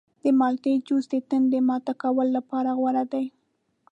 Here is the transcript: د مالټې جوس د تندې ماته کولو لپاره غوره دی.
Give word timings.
د 0.23 0.25
مالټې 0.39 0.73
جوس 0.87 1.05
د 1.13 1.15
تندې 1.29 1.59
ماته 1.69 1.93
کولو 2.01 2.31
لپاره 2.37 2.69
غوره 2.79 3.03
دی. 3.13 3.25